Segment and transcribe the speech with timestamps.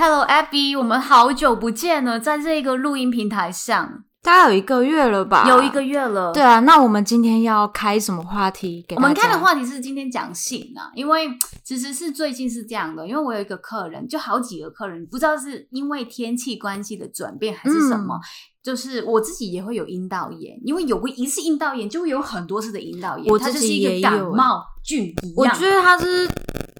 [0.00, 5.44] ，Hello Abby，我们好久不见了，在这个录音平台上，大概有一个月了吧？
[5.46, 6.32] 有一个月了。
[6.32, 9.00] 对啊，那我们今天要开什么话题给我？
[9.02, 11.28] 们开的话题是今天讲性啊，因为
[11.62, 18.20] 其实是最近是这样的，因为我有一个客人，就好几个客人，不知道是因为天气关系的转变还是什么，嗯
[18.70, 25.34] 就是我自己也会有阴道炎，因为有过一次阴道炎，就会有很多次的阴道炎，我它就是一个感冒菌一样。
[25.36, 26.28] 我觉得它是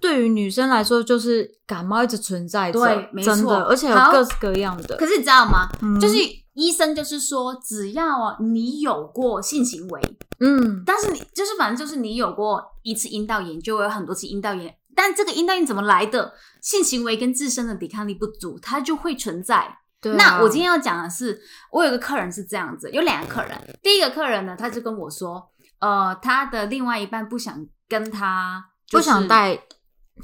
[0.01, 4.97] 对于女生来说，就是感冒一直存在着，对没错，而且有各式各样的。
[4.99, 5.69] 可是你知道吗？
[5.83, 6.15] 嗯就是
[6.53, 10.01] 医生就是说，只要啊你有过性行为，
[10.39, 14.73] 嗯，但是你就是反正就是你有过一次阴道炎，就会有很多次阴道炎。
[14.95, 16.35] 但这个阴道炎怎么来的？
[16.63, 19.79] 性行为跟自身的抵抗力不足，它就会存在。
[20.01, 21.41] 对啊那我今天要讲的是，
[21.71, 23.79] 我有个客人是这样子，有两个客人。
[23.83, 25.51] 第一个客人呢，他就跟我说，
[25.81, 29.57] 呃，他的另外一半不想跟他、不想戴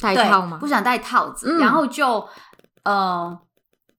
[0.00, 0.66] 戴对套吗不？
[0.66, 2.26] 想戴套子，嗯然后就
[2.84, 3.38] 呃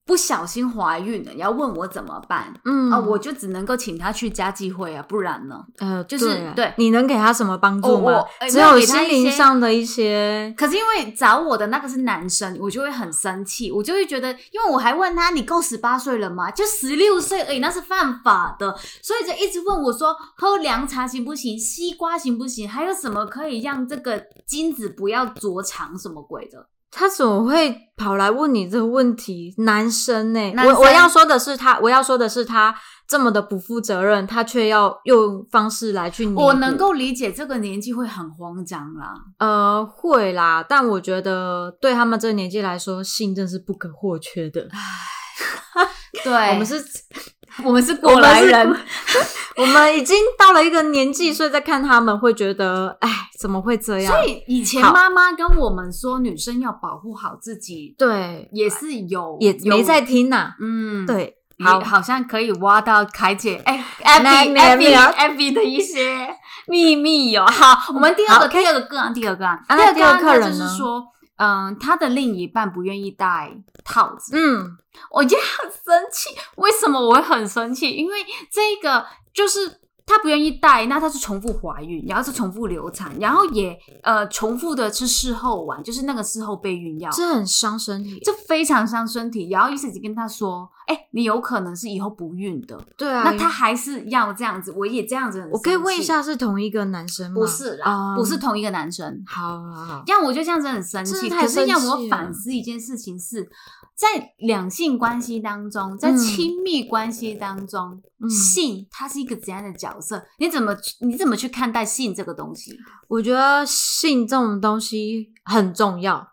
[0.08, 2.54] 不小心怀孕了，要问我怎么办。
[2.64, 5.62] 嗯啊、我就只能够请他去家祭会啊，不然呢？
[5.76, 10.52] 呃，就是对你能给他什么帮助吗只有心灵上的一些。
[10.56, 16.50] 可是因为找我的那个是男生，我就会很生气，我就会觉得，因为我还问他你够十八岁了吗？
[16.50, 21.58] 就十六岁而已，那是犯法的，所以就一直问我说喝凉茶行不行？
[21.58, 22.66] 西瓜行不行？
[22.66, 26.66] 还有什么可以让这个精子不要着长什么鬼的？
[26.90, 29.54] 他怎么会跑来问你这个问题？
[29.58, 32.74] 男生呢、我我要说的是他，我要说的是他
[33.06, 39.14] 这么的不负责任，他却要用方式来去我能够理解这个年纪会很慌张啦。
[39.38, 44.68] 呃会啦，但我觉得对他们这个年纪来说，性真是不可或缺的。
[46.24, 46.82] 对，我们是，
[47.64, 48.76] 我们是过来人，
[49.56, 53.08] 我们已经到了一个年纪，所以在看他们会觉得，哎，
[53.38, 54.12] 怎么会这样？
[54.12, 66.36] 所以以前好妈妈跟我们说，女生要保护好自己，对，也是有也有没在听呐、嗯，，对，好，好，像可以挖到凯姐哎来，Abby 来 Abby 来 Abby 的一些
[66.66, 67.46] 秘密哦。
[67.48, 73.52] 好，我们第二好个第二个个案，第二个案，啊第二个第二个客人就是说，嗯，他的另一半不愿意戴
[73.84, 74.76] 套子，嗯，
[75.12, 76.30] 我觉得很生气。
[76.56, 77.92] 为什么我会很生气？
[77.92, 78.18] 因为
[78.50, 79.78] 这个就是。
[80.08, 88.18] 她不愿意戴，那她是重复怀孕，然后是重复流产，然后也呃重复的吃事后丸，就是那个事后备孕药，这很伤身体。
[88.24, 89.50] 这非常伤身体。
[89.50, 95.46] 然后医生已经跟她说，哎、你有可能是以后不孕的，对啊，那他还是要这样子，我也这样子。
[95.52, 97.34] 我可以问一下，是同一个男生吗？
[97.34, 99.22] 不是啦，啊不是同一个男生。
[99.26, 101.28] 好好好，这样我就这样子很生气。
[101.28, 103.48] 可是让我反思一件事情是，
[103.94, 110.24] 在两性关系当中，在嗯亲密关系当中，嗯性它是一个怎样的角色？
[110.38, 112.76] 你怎么你怎么去看待性这个东西？
[113.08, 116.26] 我觉得性这种东西很重要。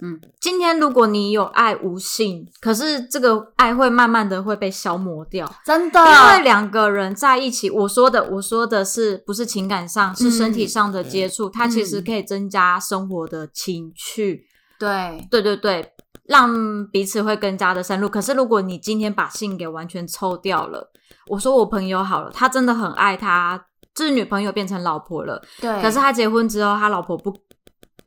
[0.00, 14.46] 嗯，今天如果你有爱无性，可是这个爱会慢慢的会被消磨掉，真的，因为两个人在一起，我说的我说的是不是情感上，是身体上的接触，它其实可以增加生活的情趣。
[14.78, 15.92] 对对对对，
[16.26, 18.08] 让彼此会更加的深入。
[18.08, 20.92] 可是如果你今天把性给完全抽掉了，
[21.28, 23.60] 我说我朋友好了，他真的很爱他，
[23.94, 27.32] 就是女朋友变成老婆了，对，可是他结婚之后，他老婆不。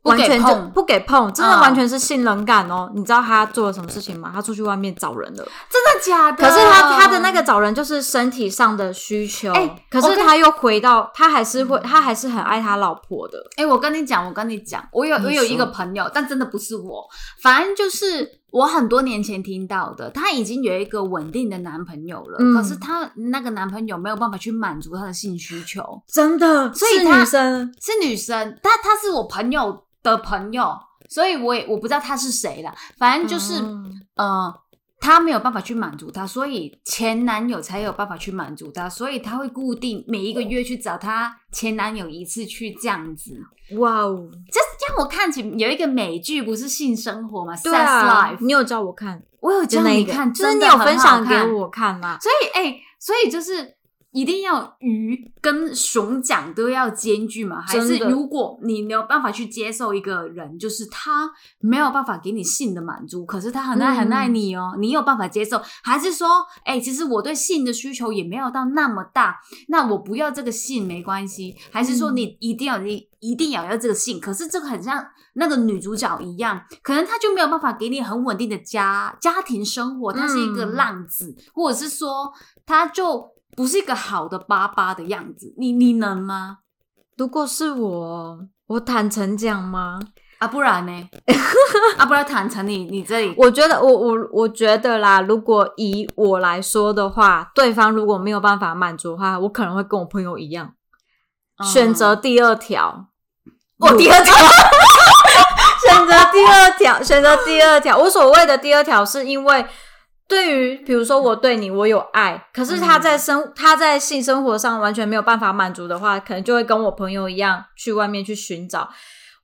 [0.02, 2.90] 完全就碰不给碰，真的嗯完全是信任感哦。
[2.92, 4.32] 你知道他做了什么事情吗？
[4.34, 5.44] 他出去外面找人了。
[5.70, 6.44] 真的假的？
[6.44, 13.38] 可是他他的那个找人就是身体上的需求，哎可是他又回到他还是会，他还是很爱他老婆的。
[13.56, 17.06] 哎、我跟你讲，我跟你讲，我有我有一个朋友，但真的不是我，
[17.40, 30.72] 反正就是我很多年前听到的，她已经有一个稳定的男朋友了，嗯可是她那个男朋友没有办法去满足她的性需求，真的，是所以是女生，是女生，她她是我朋友的朋友，
[31.08, 34.00] 所以我也我不知道她是谁了，反正就是、嗯。
[34.16, 34.54] 呃。
[35.02, 43.32] 她没有办法去满足他，所以前男友才有办法去满足她，所以她会固定每一个月去找她前男友一次，去这样子。
[43.78, 47.52] 哇哦，这让我看起有一个美剧，不是性生活吗？
[47.64, 51.52] 对 Sex 啊 Life，，你有叫我看，我有教就那一个你看，就是你有真的很好分享给。
[51.52, 52.18] 我看吗？
[52.20, 53.74] 所以，哎、所以就是
[54.12, 57.62] 一定要鱼跟熊掌都要兼具吗？
[57.66, 61.30] 还是如果你没有办法去接受一个人，就是他
[61.60, 65.60] 没有办法给你性的满足，可是他很爱嗯很爱你哦，你有办法接受？
[65.82, 66.28] 还是说，
[66.64, 71.56] 哎、其实我对性的需求也没有到那么大，那我不要这个性没关系？
[71.70, 74.20] 还是说嗯你一定要你一定要要这个性？
[74.20, 75.02] 可是这个很像
[75.34, 82.30] 那个女主角一样，可能她就没有办法给你很稳定的家家庭生活，她是一个嗯浪子，或者是说
[82.66, 85.54] 她就不是一个好的爸爸的样子。
[85.58, 86.58] 你你能吗？
[87.16, 90.00] 如果是我，我坦诚讲吗？
[90.38, 91.08] 啊，不然呢？
[91.98, 100.74] 啊，不然坦诚你你这里我觉得，我我我觉得啦，如果以我来说的话，对方如果没有办法满足的话，我可能会跟我朋友一样，
[101.62, 103.06] 选择第二条。
[103.78, 104.34] 我第二条，
[105.86, 107.98] 选择第二条，选择第二条。
[107.98, 109.66] 我所谓的第二条，是因为
[110.32, 118.88] 对于比如说我对你我有爱，可是他在生他在性生活上完全没有办法满足的话，可能就会跟我朋友一样去外面去寻找。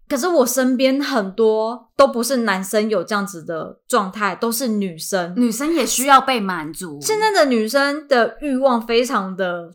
[0.09, 5.35] 可是我身边很多都不是男生有这样子的状态，都是女生。
[5.37, 6.99] 女生也需要被满足。
[7.03, 9.75] 现在的女生的欲望非常的。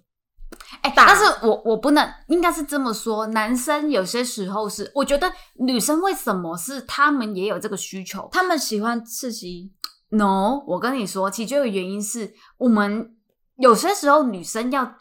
[0.81, 3.27] 哎，但是我我不能，应该是这么说。
[3.27, 9.71] 男生有些时候是，我觉得女生为什么是他们也有这个需求，他们喜欢刺激。
[10.15, 13.15] No，我跟你说，其中一个原因是我们
[13.57, 14.95] 有些时候女生要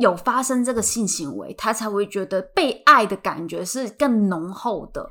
[0.00, 5.08] 有发生这个性行为，她才会觉得被爱的感觉是更浓厚的，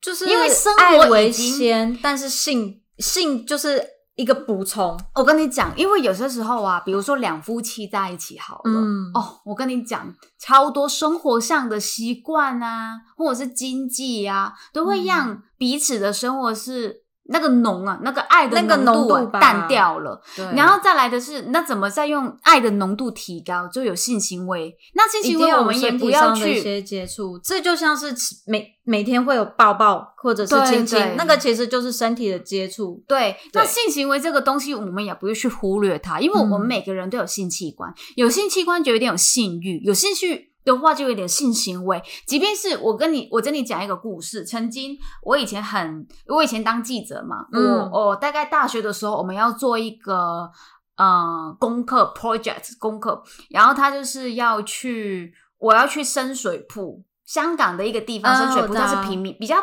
[0.00, 3.96] 就是因为生活为先，但是性性就是。
[4.16, 8.80] 一个补充，我跟你讲，因为有些时候啊，比如说两夫妻在一起好了，
[9.12, 17.04] 哦，我跟你讲，超多生活上的习惯啊，或者是经济啊，都会让彼此的生活是。
[17.28, 20.20] 那个浓啊，那个爱的浓度淡掉了，
[20.54, 23.66] 然后再来的是，那怎么再用爱的浓度提高？
[23.68, 28.14] 就有性行为，那性行为我们也不要去一些接触，这就像是
[28.46, 33.02] 每每天会有抱抱或者是亲亲，那个其实就是身体的接触。
[33.08, 40.52] 对，那性行为这个东西，我们也不会去忽略它，因为我们每个人都有性器官，有性器官就有点有性欲，有兴趣。
[40.66, 44.44] 的话就有点性行为，即便是我跟你，我跟你讲一个故事。
[44.44, 50.50] 曾经我以前很，我以前当记者嘛，我我大概大学的时候，我们要做一个
[50.96, 59.56] 呃功课 project 功课，然后他就是要去，我要去深水埗，香港的一个地方，深水埗它是平民，比较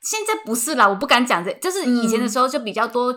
[0.00, 3.12] 现在不是啦，我不敢讲这，就是以前的时候就比较多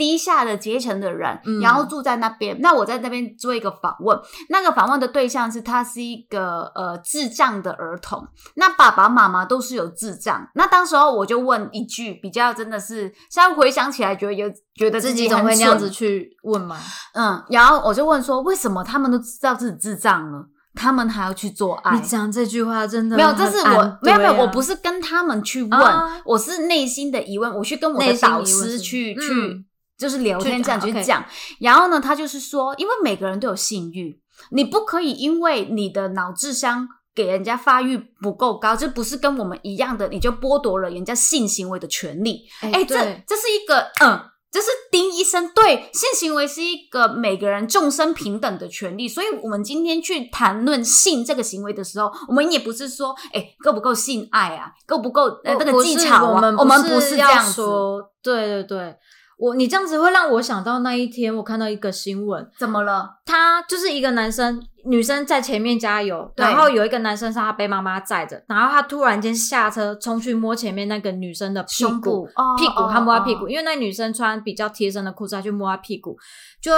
[0.00, 2.58] 低下的阶层的人，然后住在那边。
[2.62, 4.18] 那我在那边做一个访问，
[4.48, 10.48] 那个访问的对象是他是一个呃智障的儿童，那爸爸妈妈都是有智障。
[10.54, 16.78] 那当时候我就问一句，比较真的是现在回想起来，觉得有觉得自己会那样子去问吗？
[17.12, 21.98] 嗯，然后我就问说，为什么他们都知道自己智障了，他们还要去做爱？
[21.98, 25.80] 你讲这句话真的没有，这是我没有没有，我不是跟他们去问，
[26.24, 29.66] 我是内心的疑问，我去跟我的导师去去。
[30.00, 31.22] 就是聊天这样去讲，
[31.60, 34.18] 然后呢，他就是说，因为每个人都有性欲，
[34.50, 42.46] 你不可以因为你的脑智商给人家发育不够高，这不是跟我们一样的，你就剥夺了人家性行为的权利。
[42.62, 44.18] 哎，这这是一个，嗯，
[44.50, 58.96] 这是丁医生对性行为是一个每个人众生平等的权利，所以我们今天去谈论性这个行为的时候，我们也不是说，哎，够不够性爱啊，够不够呃那个技巧啊，我们不是这样说，对对对。
[59.40, 63.08] 我你这样子会让我想到那一天，我看到一个新闻，怎么了？
[63.24, 72.28] 他就是一个男生，女生在前面加油，然后有一个男生是他被妈妈载着，然后他突然间下车冲去摸前面那个女生的屁股，
[72.58, 76.18] 屁股他摸她屁股，因为那女生穿比较贴身的裤子，他去摸她屁股，
[76.60, 76.70] 就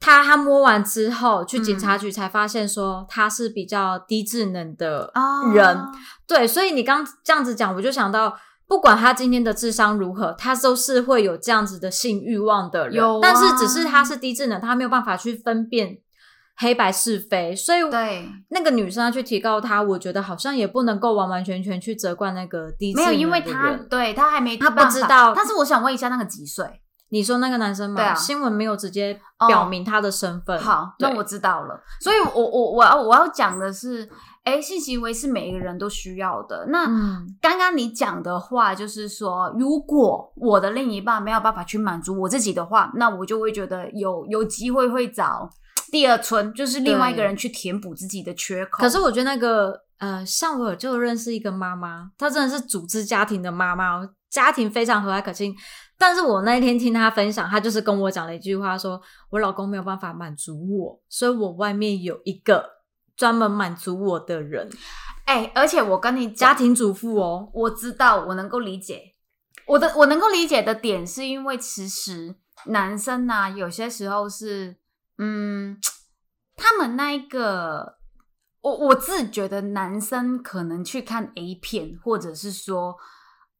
[0.00, 5.12] 他他摸完之后去警察局才发现说他是比较低智能的
[5.54, 5.78] 人，
[6.26, 8.36] 对，所以你刚这样子讲，我就想到。
[8.68, 12.96] 不管他今天的智商如何，他都是会有这样子的性欲望的人。
[12.96, 15.96] 有，但是只是他是低智能，他没有办法去分辨
[16.54, 17.56] 黑白是非。
[17.56, 25.32] 所以，对那个女生要去提高他，我觉得好像也不能够完完全全去责怪那个低智能没有，因为他对他还没他不知道。
[25.34, 26.82] 但是我想问一下，那个几岁？
[27.10, 27.96] 你说那个男生吗？
[27.96, 30.60] 对啊，新闻没有直接表明他的身份。
[30.60, 31.80] 好，那我知道了。
[32.02, 34.06] 所以，我我我要我要讲的是。
[34.48, 36.64] 哎，性行为是每一个人都需要的。
[36.70, 36.86] 那
[37.38, 45.50] 刚刚你讲的话，就是说，如果我的另一半没有办法去满足我自己的话，那我就会觉得有有机会会找
[45.92, 48.78] 第二春，就是另外一个人去填补自己的缺口。
[48.78, 54.00] 可是我觉得那个呃，像我就认识一个妈妈，她真的是组织家庭的妈妈，
[54.30, 55.54] 家庭非常和蔼可亲。
[55.98, 62.77] 但是我那一天听她分享，她就是跟我讲了一句话，说我老公没有办法满足我，所以我外面有一个。
[63.18, 64.70] 专门满足我的人，
[65.26, 69.16] 哎，而且我跟你家庭主妇哦，我知道，我能够理解。
[69.66, 74.76] 我的我能够理解的点，是因为其实男生呢，有些时候是，
[75.18, 75.78] 嗯，
[76.56, 77.98] 他们那一个，
[78.62, 82.96] 我我自己觉得男生可能去看 A 片，或者是说。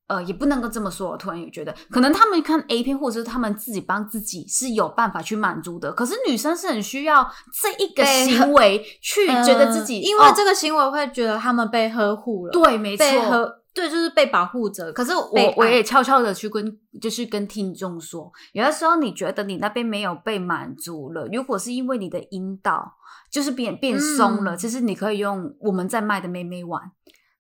[0.08, 1.10] 呃，也不能够这么说。
[1.10, 5.92] 我突然也觉得，可能他们看 A 片，或者是他们自己帮自己是有办法去满足的。
[5.92, 7.30] 可是女生是很需要
[7.62, 12.52] 这一个行为 去觉得自己，因为这个行为会觉得他们被呵护了。
[12.52, 13.06] 对，没错。
[13.06, 14.90] 呵，对，就是被保护着。
[14.94, 22.94] 可是我我也悄悄的去跟，就是跟听众说，有的时候你觉得你那边没有被满足了，如果是因为你的阴道
[23.30, 26.90] 就是变变松了，其实你可以用我们在卖的妹妹丸。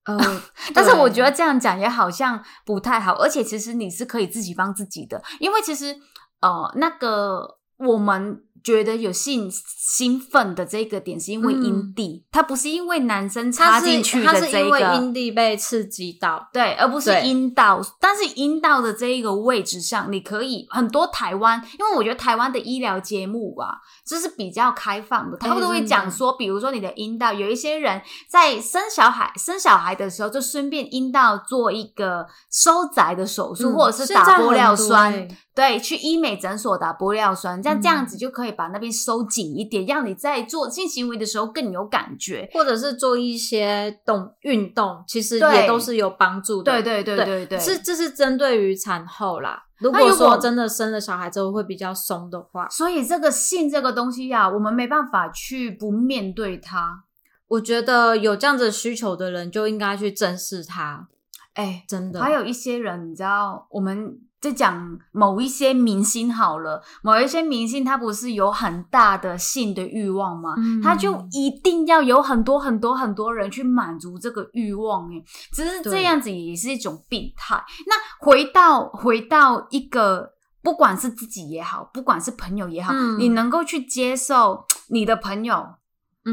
[0.08, 0.42] 呃，
[0.74, 5.94] 但是我觉得这样讲也好像不太好，而且其实你是可以自己帮自己的，因为其实
[6.40, 8.42] 呃那个我们。
[8.68, 17.80] 觉得有性兴奋的这个点是因为阴蒂，它不是因为男生插进去的这个阴蒂被刺激到，对，而不是阴道。
[17.98, 35.26] 但是阴道的这一个位置上，你可以很多台湾，因为我觉得台湾的医疗节目啊，就是比较开放的，他们都会讲说，比如说你的阴道，有一些人在生小孩生小孩的时候，就顺便阴道做一个收窄的手术，或者是打玻尿酸。
[35.58, 46.80] 对，去医美诊所打玻尿酸，这样这样子就可以把那边收紧一点，让你在做性行为的时候更有感觉，或者是做一些动运动，其实也都是有帮助的。
[46.80, 49.64] 对对对对对，是这是针对于产后啦。
[49.78, 57.02] 如果说真的生了小孩之后会比较松的话，所以这个性这个东西呀，我们没办法去不面对它。
[57.48, 61.08] 我觉得有这样子需求的人就应该去正视它。
[61.54, 64.20] 哎，真的，还有一些人，你知道我们。
[64.40, 70.54] 在讲某一些明星好了，某一些明星他不是有很大的性的欲望吗？
[70.82, 77.60] 他就一定要有很多很多很多人去满足这个欲望，诶，只是这样子也是一种病态。
[77.86, 80.30] 那回到回到一个，
[80.62, 85.66] 不管是自己也好，不管是朋友也好，你能够去接受 你的朋友，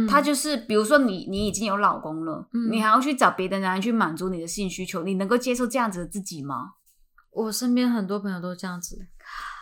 [0.07, 6.73] 他就是比如说你你已经有老公了，你还要去找别的男人去满足你的性需求，你能够接受这样子的自己吗？
[7.35, 8.97] 我身边很多朋友都这样子，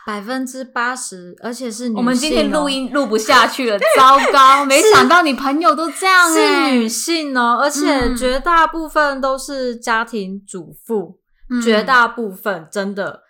[0.06, 1.96] 百分之八十，而且是女性。
[1.96, 4.64] 我们今天录音录不下去了， 糟糕！
[4.64, 11.18] 没想到你朋友都这样，是女性哦，而且绝大部分都是家庭主妇，
[11.62, 13.22] 绝大部分真的，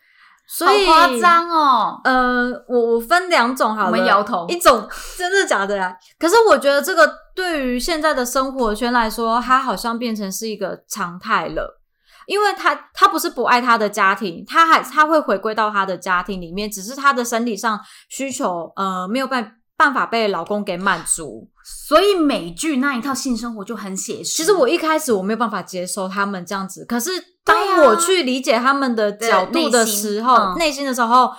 [0.46, 2.00] 所以夸张哦。
[2.04, 4.86] 呃，我我分两种好了，我们摇头，一种
[5.16, 5.96] 真的假的呀？
[6.18, 11.80] 可是我觉得这个对于现在的生活圈来说，它好像变成是一个常态了。
[12.26, 17.78] 因为他他不是不爱他的家庭，他还他会回归到他的家庭里面，只是他的身体上
[18.09, 21.49] 需求呃没有办办法被老公给满足，
[21.88, 24.37] 所以美剧那一套性生活就很写实。
[24.37, 27.11] 其实我一开始我没有办法接受他们这样子，可是
[27.45, 31.31] 当我去理解他们的角度的时候，内心的时候，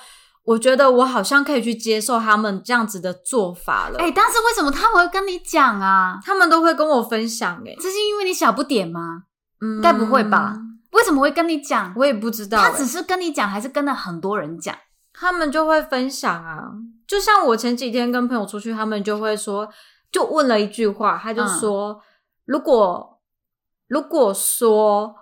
[0.44, 3.98] 我觉得我好像可以去接受他们这样子的做法了。
[3.98, 6.20] 哎，但是为什么他们会跟你讲啊？
[6.24, 9.24] 他们都会跟我分享，哎，这是因为你小不点吗？
[9.62, 10.54] 嗯，该不会吧？
[10.96, 11.94] 为什么会跟你讲？
[11.98, 12.58] 我也不知道。
[12.58, 14.74] 他只是跟你讲，还是跟了很多人讲？
[15.14, 16.72] 他们就会分享啊。
[17.06, 19.70] 就像我前几天跟朋友出去，他们就会说，
[20.12, 22.02] 就问了一句话，他就说
[22.46, 23.20] ：“如果
[23.88, 25.16] 如果说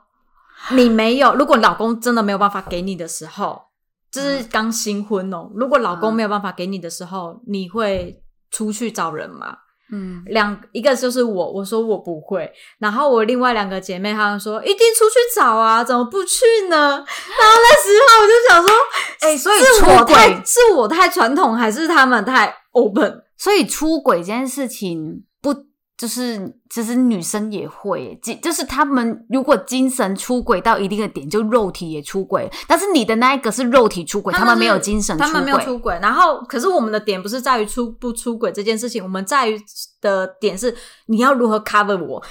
[0.71, 3.63] 你没有，如果老公真的没有办法给你的时候，
[4.11, 5.49] 就是刚新婚哦。
[5.55, 9.57] 如果老公没有办法给你的时候，你会出去找人吗？”
[9.93, 16.77] 嗯，两一个就是我，我说我不会，然后我另外两个姐妹她们说一定出去找啊，怎么不去呢？
[16.77, 18.75] 然后那时候我就想说，
[19.19, 23.21] 哎，所以是我太是我太传统，还是他们太 open？
[23.37, 25.53] 所以出轨这件事情不。
[26.03, 32.51] 就是，其实女生也会，就是他们如果精神出轨到一定的点，就肉体也出轨。
[32.67, 35.97] 但是你的那一个是肉体出轨，他们没有精神，他们没有出轨。
[36.01, 39.57] 然后，可是我们的点不是在于出不出轨这件事情，我们在于
[40.01, 42.21] 的点是你要如何 cover 我。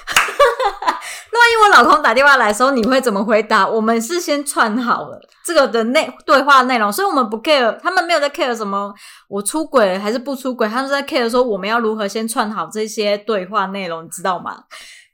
[1.60, 3.66] 万一我老公打电话来的时候，你会怎么回答？
[3.66, 8.92] 我们是先串好了这个的内对话内容，所以我们不 care，他们没有在 care 什么
[9.28, 14.64] 我出轨还是不出轨，他们在 care 说我们要如何先串好这些对话内容，你知道吗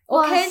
[0.06, 0.48] ？OK，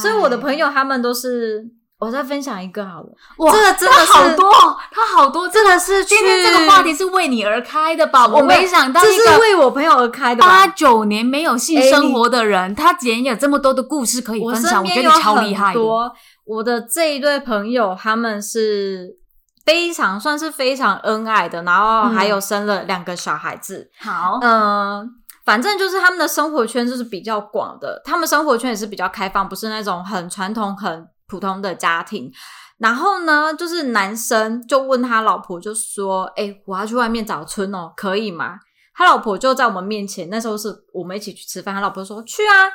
[0.00, 1.79] 所以我的朋友他们都是。
[2.00, 4.50] 我再分享一个好了，哇，这个真的好多，
[4.90, 8.26] 他好多，真的是今天这个话题是为你而开的吧？
[8.26, 10.40] 我没想到，这是为我朋友而开的。
[10.40, 15.74] 八九年没有性生活的人，他竟然有这么多的故事可以分享，我觉得超厉害。
[15.74, 16.10] 多，
[16.46, 19.18] 我的这一对朋友，他们是
[19.66, 23.90] 非常算是非常恩爱的，然后还有生了两个小孩子。
[24.00, 25.06] 好，嗯，
[25.44, 31.06] 反正就是他们的生活圈就是比较广的，他们生活圈也是比较开放，不是那种很传统很。
[31.30, 32.32] 普通的家庭，
[32.78, 38.58] 然后呢，就是男生就问他老婆，就说：“哎，我要去外面找春哦，可以吗？”
[38.92, 41.74] 他老婆就在我们面前，那时候是我们一起去吃饭。
[41.74, 42.68] 他老婆说：“去啊，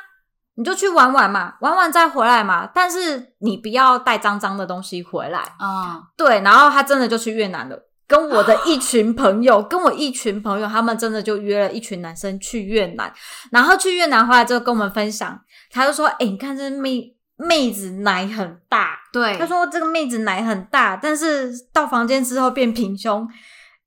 [0.54, 7.76] 你就去玩玩嘛，玩玩再回来嘛，但是你不要带脏脏的东西回来啊。”对，然后他真的就去越南了，
[8.08, 13.12] 跟我的一群朋友，跟我一群朋友，他们真的就约了一群男生去越南，
[13.52, 23.28] 然后去越南回来之后跟我们分享，他就说：“哎，你看这妹。”妹子奶很大，对，他说这个妹子奶很大，但是到房间之后变平胸。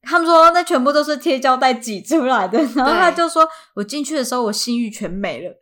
[0.01, 2.58] 他们说那全部都是贴胶带挤出来的。
[2.74, 5.53] 然后他就说我进去的时候我性欲全没了。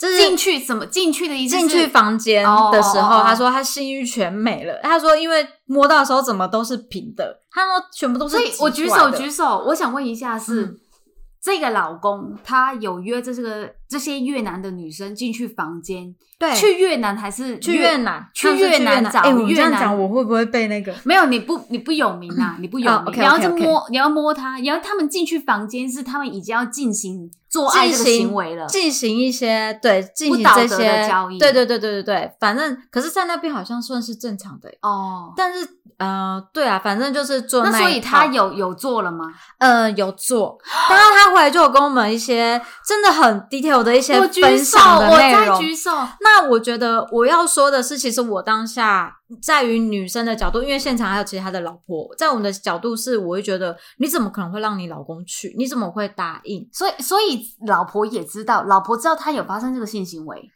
[0.00, 1.56] 就是进去怎么进去的意思？
[1.56, 4.80] 进去房间的时候，他说他性欲全没了。
[4.82, 7.38] 他说因为摸到的时候怎么都是平的。
[7.50, 8.36] 他说全部都是。
[8.36, 10.80] 所以我举手举手，我想问一下是。
[11.40, 18.28] 这个老公他有约这是个这些越南的女生进去房间，对，去越南还是去越南？
[18.34, 19.80] 去越南找越南？
[19.80, 20.92] 讲我会不会被那个？
[21.04, 23.12] 没有，你不你不有名啊， 你不有名。
[23.14, 31.38] 你要去摸，你要摸他，然后他们进去房间是他们已经要进行做爱这个行为了，进行一些对进行这些交易。
[31.38, 35.68] 对对对对对对，反正可是，在那边好像算是正常的哦，但是。
[35.96, 39.26] 呃，对啊，反正就是做那，所以他有有做了吗？
[39.58, 40.58] 呃，有做。
[40.88, 45.60] 刚刚他回来就有跟我们一些真的很 detail 的一些分享的内容。
[45.60, 45.90] 举手。
[46.20, 55.54] 那我觉得我要说的是，其实我当下在于女生的角度，因为现场还有其他的老婆，在我们的角度是，我会觉得你怎么可能会让你老公去？
[55.58, 56.68] 你怎么会答应？
[56.72, 60.50] 所以，所以老婆也知道，老婆知道他有发生这个性行为。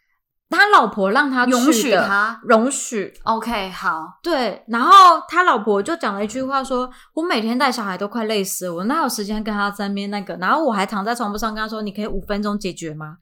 [0.51, 4.65] 他老婆让他容许他容许，OK，好，对。
[4.69, 10.35] 然后他老婆就讲了一句话，说：“我每天带小孩都快累死，我哪有时间跟他在边那个？
[10.37, 13.19] 然后我还躺在床铺上跟他说：‘你可以五分钟解决吗？’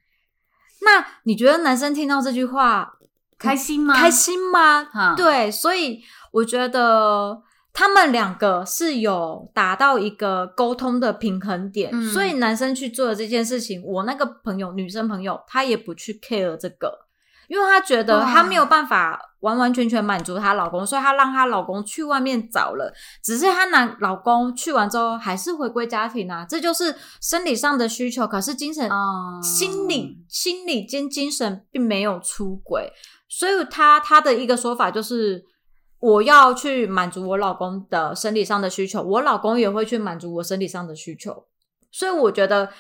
[0.83, 2.93] 那你觉得男生听到这句话
[3.39, 3.95] 开心吗？
[3.95, 4.87] 开心吗？
[5.17, 7.43] 对，所以我觉得
[7.73, 17.06] 他们两个是有达到一个沟通的平衡点，所以男生去做的这件事情，我那个朋友女生朋友，她也不去 care 这个。
[17.49, 22.93] 因为她觉得她没有办法完完全全满足她老公，所以她让她老公去外面找了。
[23.23, 28.27] 只是她男老公去完之后还是回归家庭啊，这就是生理上的需求。
[28.27, 28.91] 可是精神、
[29.43, 32.93] 心理、心理兼精神并没有出轨，
[33.29, 35.45] 所以她她的一个说法就是，
[36.01, 41.47] 我要去满足我老公的生理上的需求，我老公也会去满足我生理上的需求。
[41.93, 42.71] 所以我觉得。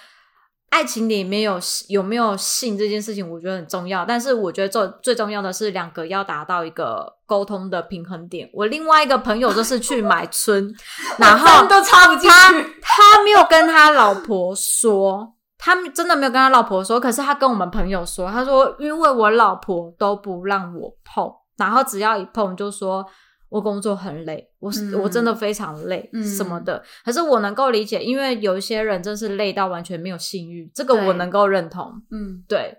[0.76, 1.58] 爱情里没有
[1.88, 4.04] 有没有性这件事情，我觉得很重要。
[4.04, 8.46] 但是我觉得最最重要的是两个要达到一个沟通的平衡点。
[8.52, 10.70] 我另外一个朋友就是去买春，
[11.16, 12.76] 然后 都插不进去。
[12.82, 17.00] 他没有跟他老婆说，他真的没有跟他老婆说。
[17.00, 23.06] 可是他跟我们朋友说，他说因为我老婆都不让我碰，然后只要一碰就说。
[23.48, 26.82] 我工作很累，我我真的非常累，什么的。
[27.04, 32.02] 可是我能够理解，因为有一些人真是累到完全没有性欲，这个我能够认同。
[32.10, 32.78] 嗯，对。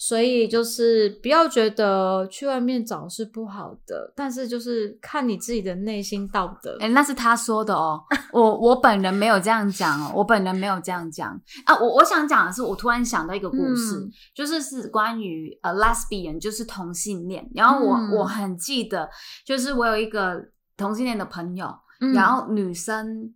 [0.00, 6.76] 所以就是不要觉得去外面找是不好的，但是就是看你自己的内心道德。
[6.78, 8.00] 哎，那是他说的哦，
[8.32, 11.30] 我我本人没有这样讲哦，我本人没有这样讲
[11.64, 11.76] 啊。
[11.80, 17.50] 我我想讲的是，我突然想到一个故事，就是是关于呃 lesbian，就是同性恋。
[17.52, 19.10] 然后我我很记得，
[19.44, 20.40] 就是我有一个
[20.76, 21.74] 同性恋的朋友，
[22.14, 23.34] 然后女生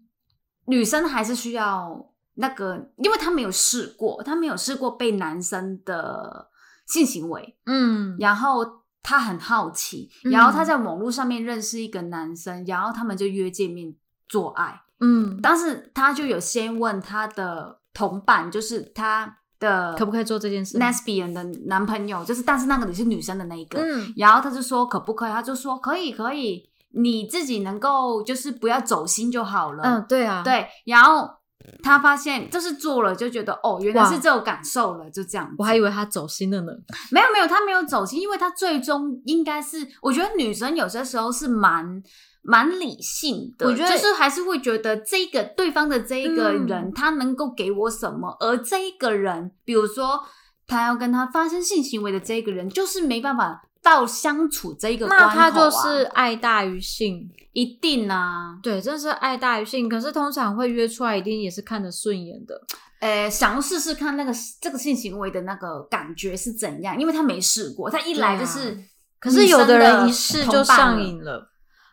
[0.66, 6.51] 女生还是需要那个，因为她没有试过，她没有试过被男生的。
[6.92, 8.62] 性行为，嗯，然后
[9.02, 13.94] 他很好奇，然后他在网络上面认识一个男生，然后他们就约见面
[14.28, 31.41] 做爱，嗯，但是他就有先问他的同伴，就是他的可不可以做这件事？Nesbian 的男朋友，就是但是那个你是女生的那一个，嗯，然后他就说可不可以，他就说可以可以，你自己能够就是不要走心就好了，嗯，对啊，对，然后。
[31.82, 35.52] 他发现就是做了就觉得哦，原来是这种感受了，就这样。
[35.58, 36.72] 我还以为他走心了呢。
[37.10, 42.02] 没有没有，他没有走心，因为他最终应该是，我觉得女生有些时候是蛮
[42.42, 50.20] 蛮理性的，我觉得就是还是会觉得这个对方的这一个人，他能够给我什么，而这一个人，比如说
[50.66, 53.62] 他要跟他发生性行为的这个人，就是没办法。
[53.82, 59.88] 到相处这一个，那他就是爱大于性，一定啊，对，真是爱大于性。
[59.88, 62.60] 可是通常会约出来，一定也是看得顺眼的。
[63.00, 68.78] 呃，想要试试看那个这个性行为的那个感觉是怎样，因为他没试过，他一来就是，
[69.18, 71.50] 可是有的人一试就上瘾了。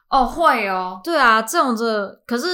[0.10, 2.46] 哦，会哦，对啊，这种这可是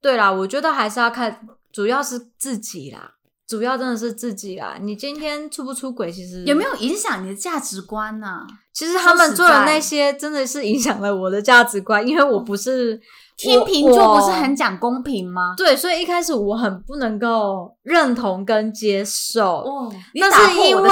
[0.00, 3.12] 对啦，我觉得还是要看，主要是自己啦。
[3.50, 4.76] 主要真的是自己啊！
[4.80, 8.46] 你今天出不出轨，其实有没有影响你的价值观呢？
[8.72, 13.00] 其实他们做的那些真的是影响了我的价值观，因为我不是
[13.36, 15.54] 天秤座，不是很讲公平吗？
[15.56, 19.44] 对，所以一开始我很不能够认同跟接受。
[19.44, 20.88] 哦，但是因为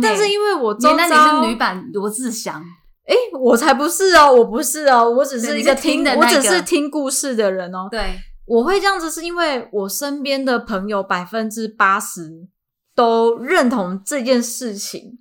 [0.00, 2.62] 但是因为我原来你是女版罗志祥，
[3.08, 7.88] 哎，我才不是哦，我不是哦，我只是一个听的，我只是听故事的人哦。
[7.90, 8.20] 对。
[8.48, 12.48] 我会这样子，是因为我身边的朋友百分之八十
[12.94, 15.18] 都认同这件事情。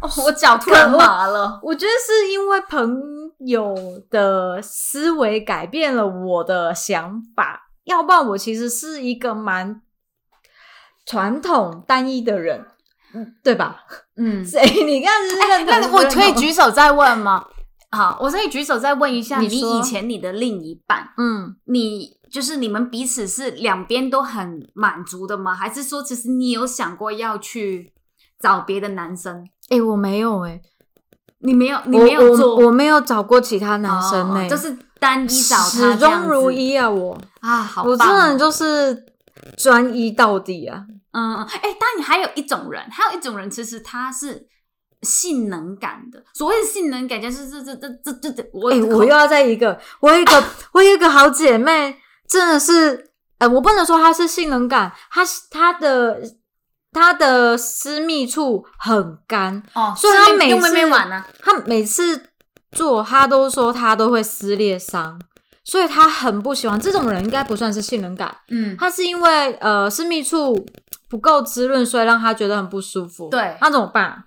[0.00, 1.58] 哦，我脚突然麻了。
[1.62, 2.96] 我觉得是因为朋
[3.38, 3.74] 友
[4.10, 9.82] 的思维改变了我的想法，要不然我其实是一个蛮
[11.04, 12.64] 传统单一的人，
[13.42, 13.84] 对吧？
[14.16, 14.60] 嗯， 谁？
[14.84, 15.12] 你看，
[15.66, 17.44] 那我可以举手再问吗？
[17.90, 25.54] 好，我可以举手再问一下，你以前你的另一半，嗯，你就是你们彼此是两边都很满足的吗？
[25.54, 27.92] 还是说，其实你有想过要去
[28.38, 29.48] 找别的男生？
[29.70, 30.60] 哎，我没有，哎。
[31.40, 36.90] 你没有，你没有做，我没有找过其他男生呢，就是单一找他，始终如一啊！
[36.90, 39.06] 我啊，好，我真的就是
[39.56, 40.84] 专一到底啊！
[41.12, 44.48] 嗯，哎，但你还有一种人，还有一种人，其实他是
[45.02, 46.22] 性能感的。
[46.34, 51.96] 所谓的性能感，就是这这这这这这，我我又要在一个，我有一个， 我有一个好姐妹，
[52.28, 56.20] 真的是，呃，我不能说她是性能感，她是她的。
[56.90, 60.70] 她的私密处很干哦，所以她每次
[61.38, 62.30] 她每次
[62.72, 65.20] 做，她都说她都会撕裂伤，
[65.62, 67.22] 所以他很不喜欢这种人。
[67.22, 70.66] 应该不算是性能感，嗯，他是因为呃私密处
[71.10, 73.28] 不够滋润，所以让他觉得很不舒服。
[73.28, 74.24] 对，那怎么办？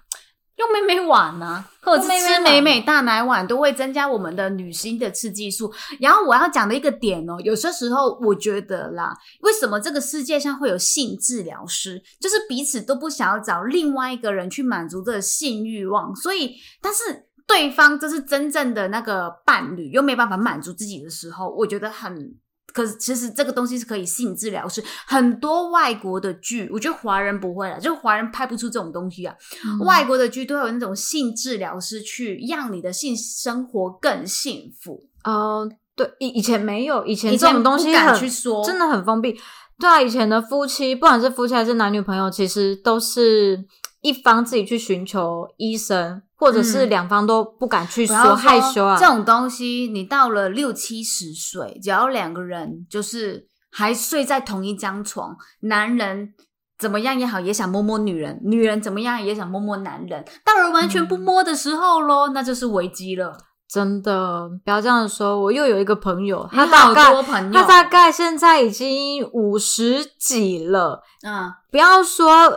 [0.62, 5.74] 用美美碗呢，或者是吃美美大奶碗，都会增加我们的女性的刺激素。
[6.00, 22.36] 然后我要讲的一个点哦，有些时候我觉得啦，为什么这个世界上会有性治疗师，就是彼此都不想要找另外一个人去满足这个性欲望，所以但是对方这是真正的那个伴侣，又没办法满足自己的时候，我觉得很。
[22.74, 29.36] 可是其实这个东西是可以性治疗师，很多外国的剧，我觉得华人不会了，就华人拍不出这种东西啊。
[29.86, 35.06] 外国的剧都有那种性治疗师去让你的性生活更幸福。
[35.24, 38.30] 哦，对，以以前没有，以前这种东西很
[38.66, 39.40] 真的很封闭。
[39.80, 43.66] 对啊，以前的夫妻，不管是夫妻还是男女朋友，其实都是
[44.02, 46.22] 一方自己去寻求医生。
[46.42, 56.34] 或者是两方都不敢去说害羞啊，这种东西，你到了六七十岁，只要两个人就是还睡在同一张床，男人
[56.80, 60.26] 怎么样也好，也想摸摸女人；女人怎么样也想摸摸男人。
[60.44, 63.38] 到了完全不摸的时候咯，那就是危机了。
[63.70, 65.40] 真的，不要这样说。
[65.40, 67.14] 我又有一个朋友，他大概
[67.54, 71.04] 他大概现在已经五十几了。
[71.22, 72.52] 嗯，不要说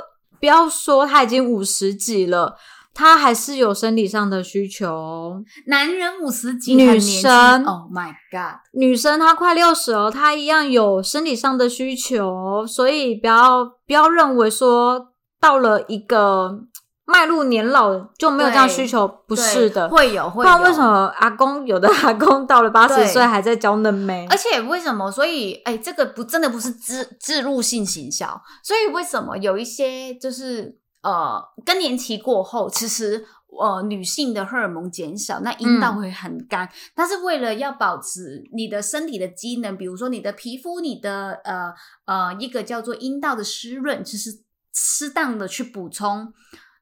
[0.44, 2.54] 不要说他已经五十几了。
[2.92, 15.08] 他还是有生理上的需求，男人五十几，女生，Oh my God，女生她快六十了，她一样有生理上的需求，所以不要不要认为说
[15.40, 16.60] 到了一个
[17.04, 20.50] 迈入年老就没有这样需求，不是的，会有，会有。
[20.50, 24.26] 不然为什么阿公有的阿公到了八十岁还在教嫩妹？
[24.30, 25.10] 而且为什么？
[25.10, 30.78] 所以哎，这个不真的不是自自入性行销，所以为什么有一些就是。
[31.04, 33.26] 呃，更年期过后，其实
[33.60, 36.66] 呃，女性的荷尔蒙减少，那阴道会很干。
[36.94, 41.74] 但是为了要保持你的身体的机能，比如说你的皮肤、你的呃
[42.06, 44.30] 呃一个叫做阴道的湿润，其实
[44.72, 46.32] 适当的去补充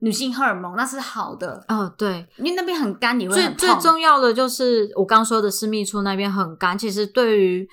[0.03, 1.65] 女性荷尔蒙，那是好的。
[1.69, 7.69] 哦，对，因为那边很干，你会最最重要的就是我刚说的私密处那边很干，其实对于。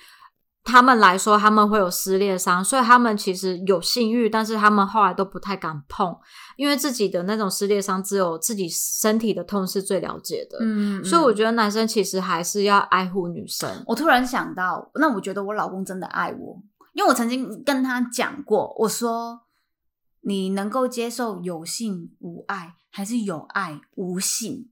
[0.62, 6.14] 他们来说，他们会有撕裂伤，所以他们其实有性欲，但是他们后来都不太敢碰，
[6.56, 10.58] 因为自己的那种撕裂伤，只有自己身体的痛是最了解的。
[10.60, 13.82] 嗯，所以我觉得男生其实还是要爱护女生。
[13.86, 16.62] 我突然想到，那我觉得我老公真的爱我，
[16.92, 19.40] 因为我曾经跟他讲过，我说
[20.20, 24.70] 你能够接受有性无爱，还是有爱无性？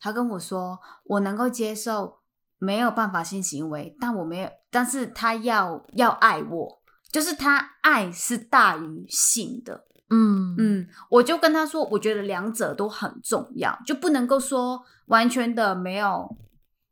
[0.00, 2.20] 他跟我说，我能够接受。
[2.58, 6.82] 没有办法性行为，但我没有，但是他要要爱我，
[7.12, 16.34] 就是他爱是大于性的，嗯嗯，我就跟他说，我觉得两者都很重要，就不能够说完全的没有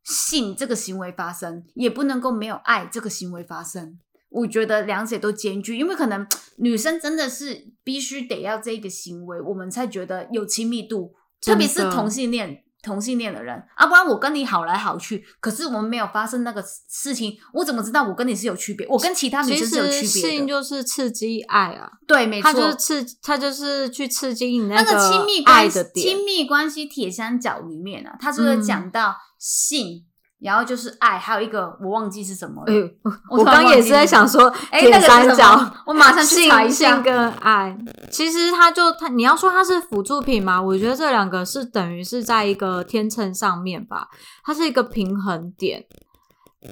[0.02, 3.98] 性这个行为发生，也不能够没有爱这个行为发生，
[4.34, 6.26] 我觉得两者都兼具，因为可能
[6.58, 12.60] 女生真的是必须得要这个行为，我们才觉得有亲密度，特别是同性恋。
[12.84, 18.86] 同性恋的人啊，不然我跟你好来好去，可是我们没有发生那个事情，我怎么知道我跟你是有区别？
[18.88, 20.28] 我跟其他女生是有区别的。
[20.28, 25.82] 性就是刺激爱啊，对，没错，他就是刺，他就是去刺激你那个亲密关系。
[25.94, 30.04] 亲密关系铁三角里面啊，他是讲到性。
[30.44, 32.90] 然后就是爱，还有一个我忘记是什么了。
[33.30, 36.94] 我刚也是在想说，铁三角，我马上去查一下。
[36.94, 37.74] 性跟爱，
[38.10, 40.60] 其实它就它，你要说它是辅助品吗？
[40.60, 44.08] 我觉得这两个是等于是在一个天秤上面吧，
[44.44, 45.86] 它是一个平衡点。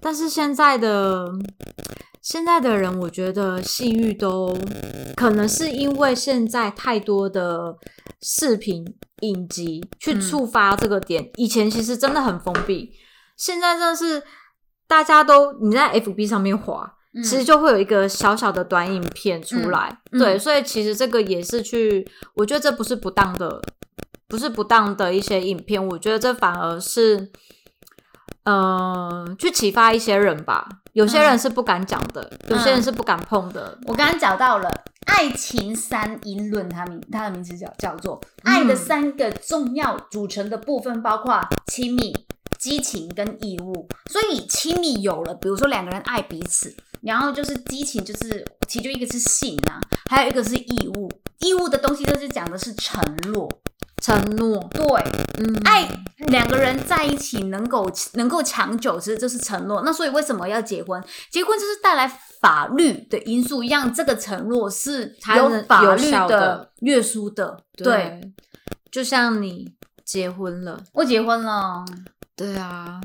[0.03, 1.27] 但是现在的
[2.21, 4.55] 现在的人，我觉得性欲都
[5.17, 7.77] 可能是因为现在太多的
[8.21, 8.85] 视频
[9.21, 11.31] 影集去触发这个点。
[11.37, 12.93] 以前其实真的很封闭，
[13.43, 14.23] 现在真的是
[14.87, 19.99] 大家都你在 FB 上面滑，其实就会有一个小小的短影片出来。
[20.13, 23.61] 对，所以其实这个也是去，我觉得这不是不当的，
[24.29, 27.33] 不是不当的一些影片，我觉得这反而是。
[28.45, 30.69] 嗯，去启发一些人吧。
[30.95, 33.79] 有些人是不敢讲的，有些人是不敢碰的。
[33.87, 34.69] 我刚刚找到了
[35.05, 42.13] 《爱情三因论》，它名它的名字叫叫做“爱的三个重要组成的部分”，包括亲密、
[42.63, 43.89] 激情跟义务。
[44.09, 51.11] 所以亲密有了，比如说两个人爱彼此，然后就是激情，就是其中一个是性啊，还有一个是义务。
[51.41, 53.51] 义务的东西就是讲的是承诺。
[54.01, 54.85] 承诺对，
[55.39, 55.89] 嗯，爱
[56.27, 59.83] 两个人在一起能够能够长久，其实这是承诺。
[59.85, 61.01] 那所以为什么要结婚？
[61.31, 62.09] 结婚就是带来
[62.41, 67.63] 法律的因素，让这个承诺是有法律的约束的。
[67.77, 68.21] 对，
[68.91, 69.73] 就像你
[70.13, 71.83] 结婚了，我结婚了，
[72.37, 73.01] 对啊，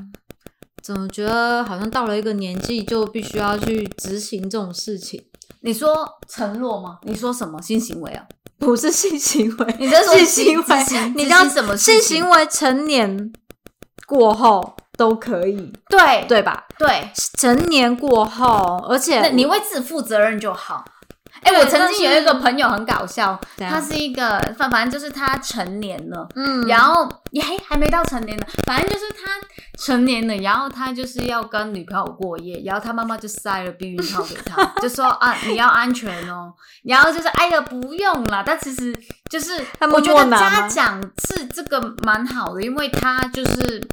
[0.82, 5.24] 怎么觉得好像到了一个年纪就必须要去执行这种事情？
[5.62, 6.98] 你说承诺吗？
[7.04, 8.26] 你说什么性行为啊？
[8.58, 12.46] 不是性行为， 你在 性行为，你知道什么性行为？
[12.48, 13.32] 成年
[14.06, 16.66] 过后都可以，对对吧？
[16.78, 20.84] 对，成年过后，而且你为自己负责任就好。
[21.42, 29.30] 哎，我曾经有一个朋友很搞笑，他是一个反反正就是他成年了，嗯，然后也还没到成年呢，反正就是他
[29.78, 36.52] 成年了，然后他就是要跟女朋友过夜，然后他妈妈就塞了避孕套给他，就说啊你要安全哦，
[36.84, 38.94] 然后就是哎呀不用了，但其实
[39.30, 39.52] 就是
[39.92, 43.86] 我觉得家长是这个蛮好的，因为他就是。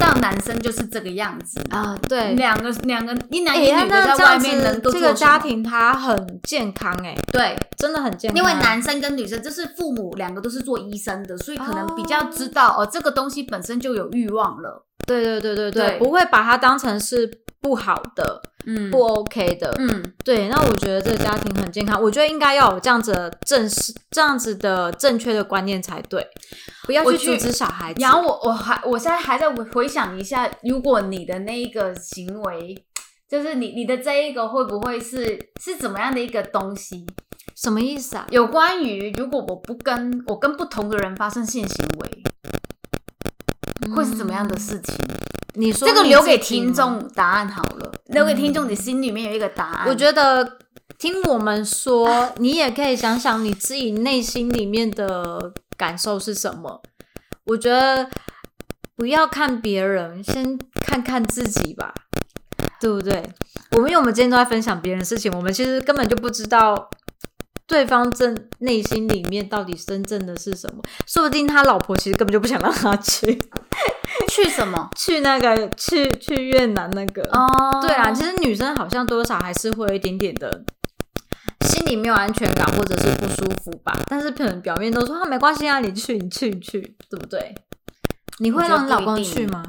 [0.00, 1.60] 知道男生就是这个样子。
[1.70, 8.38] 啊，对，两个两个一男一女的在外面能这个家庭他很健康哎，对，真的很健康。
[8.38, 14.86] 因为男生跟女生就是父母两个都是做医生的，所以可能比较知道哦，这个东西本身就有欲望了。
[15.06, 17.30] 对对对对对，不会把它当成是。
[17.62, 20.48] 不好的，嗯，不 OK 的，嗯，对。
[20.48, 26.26] 那我觉得这个家庭很健康，我觉得应该要有这样子的正式、这样子的正确的观念才对，
[26.86, 28.00] 不要去阻止小孩子。
[28.00, 32.82] 然后我我还我现在还在回想一下，如果你的那一个行为，
[33.28, 37.04] 就是你你的这一个会不会是是怎么样的一个东西？
[37.54, 38.26] 什么意思啊？
[38.30, 42.22] 有关于如果我不跟我跟不同的人发生性行为，
[44.00, 44.96] 会是怎么样的事情？
[45.54, 49.88] 你说这个留给听众答案好了，留给听众，你心里面有一个答案。
[49.88, 50.58] 我觉得
[50.98, 56.80] 听我们说，你也可以想想你自己内心里面的感受是什么。
[57.44, 58.08] 我觉得
[58.96, 61.92] 不要看别人，先看看自己吧，
[62.80, 63.22] 对不对？
[63.72, 66.88] 我们因为我们今天都在分享别人的事情，我们其实根本就不知道
[67.70, 70.82] 对方真内心里面到底真正的是什么。
[71.06, 73.40] 说不定他老婆其实根本就不想让他去。
[74.28, 74.90] 去什么？
[74.96, 80.64] 去那个去去越南那个哦，对啊，其实女生好像多少还是会有一点点的，
[81.64, 83.96] 心里没有安全感或者是不舒服吧。
[84.06, 87.54] 但是可能表面都说啊没关系啊，你去你去你去， 对不对？
[88.40, 89.62] 你会让你老公去吗？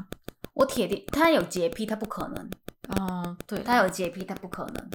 [0.54, 2.50] 我铁定，他有洁癖，他不可能。
[2.98, 4.90] 哦，对，他有洁癖，他不可能。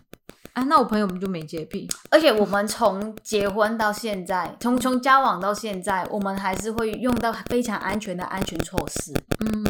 [0.58, 9.14] 啊，那我朋友们就没洁癖，而且我们从结婚到现在，从从交往到现在，我们还是会用到非常安全的安全措施。
[9.42, 9.64] 嗯，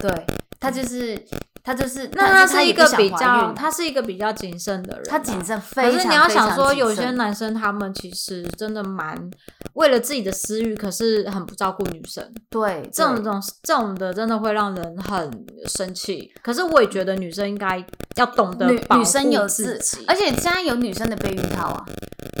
[0.00, 0.26] 对
[0.58, 1.22] 他就是
[1.64, 5.92] 他就是，那他是一个比较，他是一个比较谨慎的人，他谨慎非常。
[5.92, 9.16] 可是你要想说，有些男生他们其实真的蛮
[9.74, 12.28] 为了自己的私欲，可是很不照顾女生。
[12.50, 15.30] 对，这种这种这种的，真的会让人很
[15.66, 16.32] 生气。
[16.42, 17.84] 可是我也觉得女生应该
[18.16, 21.84] 要懂得女生有自己，而且现在有女生的避孕套啊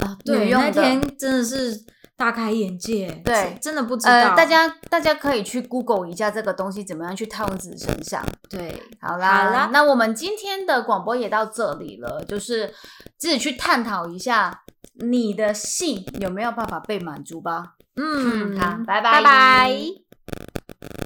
[0.02, 1.80] 啊，对，那天真的是。
[2.22, 4.36] 大开眼界，对，真的不知道。
[4.36, 8.24] 大家大家可以去 Google 一下这个东西怎么样去套用自己身上。
[8.48, 12.72] 对，好啦，好啦，那我们今天的广播也到这里了，就是
[13.18, 14.62] 自己去探讨一下
[15.00, 17.74] 你的性有没有办法被满足吧。
[17.96, 21.02] 嗯，好，拜拜拜拜。